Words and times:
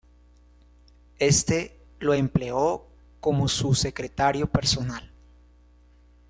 Éste 1.19 1.79
lo 1.99 2.15
empleó 2.15 2.87
como 3.19 3.47
su 3.47 3.75
secretario 3.75 4.49
personal. 4.51 5.11